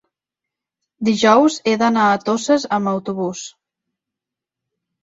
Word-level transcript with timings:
dijous 1.09 1.59
he 1.65 1.75
d'anar 1.83 2.09
a 2.09 2.17
Toses 2.31 2.67
amb 2.79 2.95
autobús. 2.97 3.47